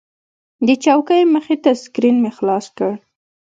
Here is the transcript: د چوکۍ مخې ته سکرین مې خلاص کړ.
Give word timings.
د 0.67 0.69
چوکۍ 0.83 1.21
مخې 1.33 1.55
ته 1.63 1.71
سکرین 1.83 2.15
مې 2.23 2.31
خلاص 2.37 2.65
کړ. 2.77 2.91